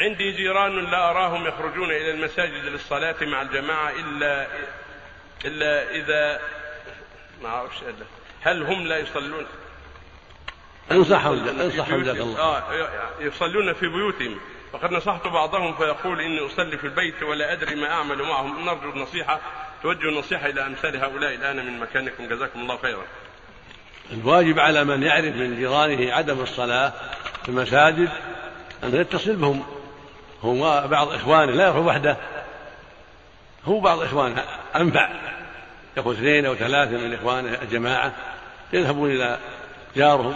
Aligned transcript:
عندي 0.00 0.32
جيران 0.32 0.90
لا 0.90 1.10
أراهم 1.10 1.46
يخرجون 1.46 1.90
إلى 1.90 2.10
المساجد 2.10 2.64
للصلاة 2.64 3.16
مع 3.22 3.42
الجماعة 3.42 3.90
إلا 3.90 4.46
إلا 5.44 5.90
إذا 5.90 6.40
ما 7.42 7.48
أعرفش 7.48 7.76
هل 8.40 8.62
هم 8.62 8.86
لا 8.86 8.98
يصلون؟ 8.98 9.46
انصحهم 10.92 11.48
انصحهم 11.48 12.02
جزاك 12.02 12.16
الله. 12.16 12.38
آه 12.38 12.62
يصلون 13.20 13.72
في 13.72 13.88
بيوتهم. 13.88 14.40
وقد 14.72 14.92
نصحت 14.92 15.26
بعضهم 15.26 15.76
فيقول 15.76 16.20
إني 16.20 16.46
أصلي 16.46 16.78
في 16.78 16.84
البيت 16.84 17.22
ولا 17.22 17.52
أدري 17.52 17.74
ما 17.74 17.90
أعمل 17.90 18.22
معهم. 18.22 18.64
نرجو 18.64 18.90
النصيحة 18.90 19.40
توجه 19.82 20.08
النصيحة 20.08 20.46
إلى 20.46 20.66
أمثال 20.66 20.96
هؤلاء 20.96 21.34
الآن 21.34 21.66
من 21.66 21.80
مكانكم. 21.80 22.28
جزاكم 22.28 22.60
الله 22.60 22.76
خيرا. 22.76 23.02
الواجب 24.12 24.58
على 24.58 24.84
من 24.84 25.02
يعرف 25.02 25.36
من 25.36 25.56
جيرانه 25.56 26.12
عدم 26.12 26.40
الصلاة 26.40 26.92
في 27.42 27.48
المساجد 27.48 28.08
أن 28.84 28.94
يتصل 28.96 29.36
بهم. 29.36 29.79
هو 30.44 30.88
بعض 30.88 31.08
إخوانه 31.08 31.52
لا 31.52 31.66
يروح 31.66 31.86
وحده. 31.86 32.16
هو 33.64 33.80
بعض 33.80 34.02
إخوانه 34.02 34.44
أنفع. 34.76 35.08
يقول 35.96 36.14
اثنين 36.14 36.46
أو 36.46 36.54
ثلاثة 36.54 36.98
من 36.98 37.14
إخوانه 37.14 37.58
الجماعة 37.62 38.12
يذهبون 38.72 39.10
إلى 39.10 39.38
جارهم 39.96 40.34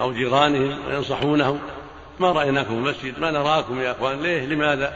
أو 0.00 0.12
جيرانهم 0.12 0.78
وينصحونهم. 0.86 1.60
ما 2.20 2.32
رأيناكم 2.32 2.68
في 2.68 2.74
المسجد؟ 2.74 3.18
ما 3.18 3.30
نراكم 3.30 3.80
يا 3.80 3.90
إخوان؟ 3.90 4.22
ليه؟ 4.22 4.46
لماذا؟ 4.46 4.94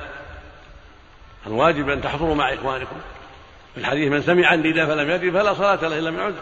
الواجب 1.47 1.89
أن 1.89 2.03
تحضروا 2.03 2.35
مع 2.35 2.55
إخوانكم؟ 2.55 2.97
في 3.75 3.81
الحديث 3.81 4.13
من 4.13 4.23
سمع 4.23 4.55
النداء 4.55 4.87
فلم 4.87 5.11
يدري 5.11 5.33
فلا 5.33 5.55
صلاة 5.55 5.89
له 5.89 5.99
إلا 5.99 6.11
من 6.11 6.21
عذر. 6.21 6.41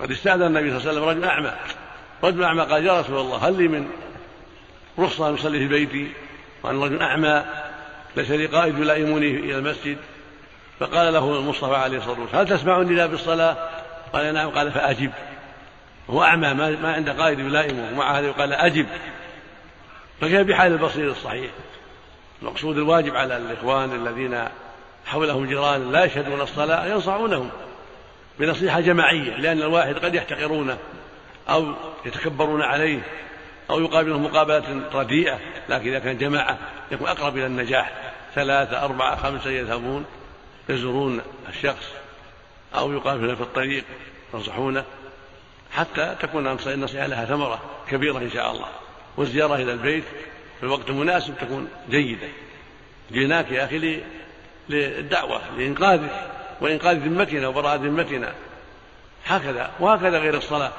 قد 0.00 0.10
استأذن 0.10 0.42
النبي 0.42 0.70
صلى 0.70 0.78
الله 0.78 0.90
عليه 0.90 1.00
وسلم 1.00 1.08
رجل 1.08 1.24
أعمى 1.24 1.52
رجل 2.24 2.44
أعمى 2.44 2.62
قال 2.62 2.86
يا 2.86 3.00
رسول 3.00 3.18
الله 3.18 3.48
هل 3.48 3.56
لي 3.56 3.68
من 3.68 3.90
رخصة 4.98 5.28
أن 5.28 5.34
أصلي 5.34 5.58
في 5.58 5.68
بيتي؟ 5.68 6.12
وأن 6.66 6.82
رجل 6.82 7.02
أعمى 7.02 7.44
ليس 8.16 8.30
لي 8.30 8.46
قائد 8.46 8.78
يلائمني 8.78 9.30
إلى 9.30 9.58
المسجد 9.58 9.96
فقال 10.80 11.12
له 11.12 11.38
المصطفى 11.38 11.74
عليه 11.74 11.98
الصلاة 11.98 12.20
والسلام 12.20 12.46
هل 12.46 12.48
تسمع 12.48 12.80
النداء 12.80 13.06
بالصلاة؟ 13.06 13.56
قال 14.12 14.34
نعم. 14.34 14.50
قال 14.50 14.72
فأجب. 14.72 15.12
هو 16.10 16.22
أعمى 16.22 16.54
ما 16.54 16.92
عنده 16.92 17.12
قائد 17.12 17.38
يلائمه 17.38 17.90
ومع 17.92 18.18
هذا 18.18 18.26
يقال 18.26 18.52
أجب. 18.52 18.86
فكيف 20.20 20.40
بحال 20.40 20.72
البصير 20.72 21.10
الصحيح؟ 21.10 21.50
المقصود 22.42 22.76
الواجب 22.76 23.16
على 23.16 23.36
الإخوان 23.36 23.92
الذين 23.92 24.44
حولهم 25.06 25.46
جيران 25.46 25.92
لا 25.92 26.04
يشهدون 26.04 26.40
الصلاة 26.40 26.86
ينصحونهم 26.86 27.50
بنصيحة 28.38 28.80
جماعية 28.80 29.36
لأن 29.36 29.62
الواحد 29.62 29.94
قد 29.94 30.14
يحتقرونه 30.14 30.78
أو 31.48 31.74
يتكبرون 32.06 32.62
عليه. 32.62 33.00
أو 33.70 33.80
يقابلهم 33.80 34.24
مقابلة 34.24 34.90
رديئة 34.92 35.38
لكن 35.68 35.88
إذا 35.88 35.98
كان 35.98 36.18
جماعة 36.18 36.58
يكون 36.90 37.08
أقرب 37.08 37.36
إلى 37.36 37.46
النجاح. 37.46 37.92
ثلاثة 38.34 38.84
أربعة 38.84 39.16
خمسة 39.16 39.50
يذهبون 39.50 40.04
يزورون 40.68 41.20
الشخص 41.48 41.86
أو 42.74 42.92
يقابلونه 42.92 43.34
في 43.34 43.40
الطريق 43.40 43.84
ينصحونه 44.34 44.84
حتى 45.72 46.16
تكون 46.20 46.46
النصيحة 46.46 47.06
لها 47.06 47.24
ثمرة 47.24 47.60
كبيرة 47.90 48.18
إن 48.18 48.30
شاء 48.30 48.50
الله. 48.50 48.68
والزيارة 49.16 49.54
إلى 49.54 49.72
البيت 49.72 50.04
في 50.60 50.62
الوقت 50.62 50.90
المناسب 50.90 51.34
تكون 51.40 51.68
جيدة. 51.90 52.28
جئناك 53.12 53.50
يا 53.50 53.64
أخي 53.64 54.00
للدعوة 54.68 55.40
لإنقاذك 55.58 56.26
وإنقاذ 56.60 56.96
ذمتنا 56.96 57.48
وبراءة 57.48 57.76
ذمتنا. 57.76 58.32
هكذا 59.26 59.70
وهكذا 59.80 60.18
غير 60.18 60.36
الصلاة. 60.36 60.72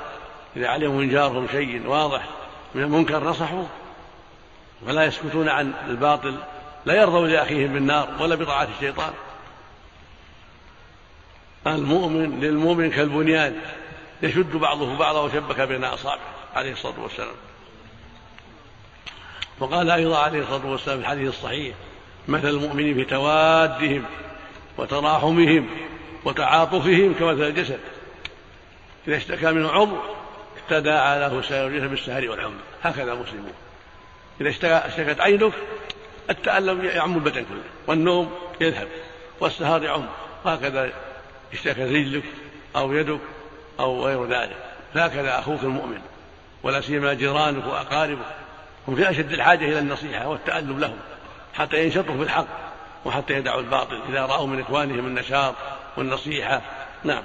إذا 0.56 0.68
علموا 0.68 1.02
من 1.02 1.10
جارهم 1.10 1.48
شيء 1.52 1.88
واضح 1.88 2.37
من 2.78 2.84
المنكر 2.84 3.24
نصحوه 3.24 3.68
ولا 4.88 5.06
يسكتون 5.06 5.50
عن 5.50 5.74
الباطل 5.88 6.36
لا 6.86 6.94
يرضوا 6.94 7.28
لأخيهم 7.28 7.74
بالنار 7.74 8.10
ولا 8.20 8.36
بطاعة 8.36 8.68
الشيطان. 8.76 9.14
المؤمن 11.68 12.40
للمؤمن 12.40 12.92
كالبنيان 12.92 13.62
يشد 14.22 14.56
بعضه 14.56 14.98
بعضا 14.98 15.22
وشبك 15.22 15.62
بين 15.62 15.84
أصابعه 15.84 16.20
عليه 16.56 16.72
الصلاة 16.72 17.00
والسلام. 17.00 17.36
وقال 19.60 19.92
أيضا 19.92 20.18
عليه 20.18 20.42
الصلاة 20.42 20.66
والسلام 20.66 20.98
في 20.98 21.04
الحديث 21.04 21.30
الصحيح 21.30 21.76
مثل 22.28 22.48
المؤمنين 22.48 22.96
في 22.96 23.06
توادهم 23.06 24.06
وتراحمهم 24.78 25.70
وتعاطفهم 26.26 27.14
كمثل 27.14 27.44
الجسد 27.44 27.80
إذا 29.08 29.18
اشتكى 29.18 29.52
منه 29.52 29.70
عضو 29.70 29.98
تداعى 30.70 31.20
له 31.20 31.38
الجسد 31.38 31.90
بالسهر 31.90 32.30
والحمى. 32.30 32.60
هكذا 32.84 33.14
مسلمون. 33.14 33.54
إذا 34.42 34.50
اشتكت 34.88 35.22
عينك 35.22 35.54
التألم 36.30 36.86
يعم 36.86 37.16
البدن 37.16 37.46
كله 37.46 37.64
والنوم 37.88 38.32
يذهب 38.62 38.88
والسهر 39.40 39.84
يعم. 39.84 40.06
وهكذا 40.46 40.92
اشتكت 41.54 41.80
رجلك 41.80 42.24
أو 42.76 42.94
يدك 42.94 43.20
أو 43.80 44.06
غير 44.06 44.26
ذلك. 44.26 44.58
هكذا 44.96 45.40
أخوك 45.40 45.64
المؤمن 45.64 46.02
ولا 46.64 46.82
سيما 46.82 47.14
جيرانك 47.14 47.66
وأقاربك. 47.66 48.36
هم 48.88 48.96
في 48.96 49.10
أشد 49.10 49.32
الحاجة 49.32 49.66
إلى 49.66 49.80
النصيحة 49.80 50.28
والتألم 50.28 50.80
لهم 50.80 50.98
حتى 51.54 51.84
ينشطوا 51.84 52.18
في 52.18 52.24
الحق 52.24 52.48
وحتى 53.06 53.34
يدعوا 53.34 53.62
الباطل. 53.62 54.02
إذا 54.10 54.26
رأوا 54.26 54.48
من 54.48 54.62
إخوانهم 54.62 55.08
النشاط 55.08 55.56
والنصيحة 55.98 56.62
نعم. 57.04 57.24